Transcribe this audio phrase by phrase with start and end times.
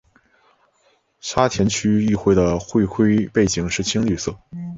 [1.19, 4.35] 沙田区议会的会徽背景是青绿色。